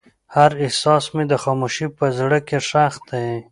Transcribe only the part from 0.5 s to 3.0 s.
احساس مې د خاموشۍ په زړه کې ښخ